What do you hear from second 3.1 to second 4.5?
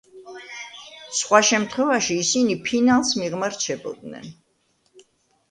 მიღმა რჩებოდნენ.